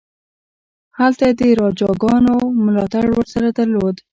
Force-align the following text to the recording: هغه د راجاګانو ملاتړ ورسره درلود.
هغه 0.99 1.29
د 1.39 1.41
راجاګانو 1.61 2.35
ملاتړ 2.65 3.05
ورسره 3.13 3.47
درلود. 3.57 3.95